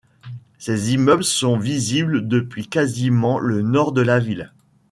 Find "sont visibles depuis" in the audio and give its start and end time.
1.23-2.67